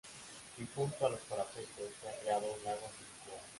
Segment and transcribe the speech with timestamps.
[0.57, 3.39] Y junto a los parapetos, se ha creado un lago artificial.